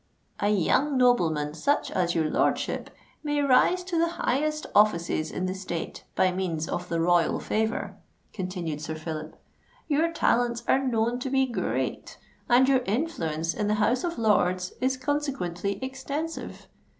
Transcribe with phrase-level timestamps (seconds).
[0.39, 2.89] "A young nobleman such as your lordship,
[3.23, 7.95] may rise to the highest offices in the State by means of the royal favour,"
[8.33, 9.39] continued Sir Phillip.
[9.87, 14.97] "Your talents are known to be great—and your influence in the House of Lords is
[14.97, 16.67] consequently extensive.